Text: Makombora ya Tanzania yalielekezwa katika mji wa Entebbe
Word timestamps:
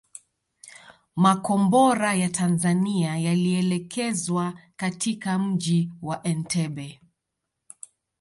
Makombora 1.15 2.15
ya 2.15 2.29
Tanzania 2.29 3.17
yalielekezwa 3.17 4.53
katika 4.75 5.39
mji 5.39 5.91
wa 6.01 6.23
Entebbe 6.23 7.01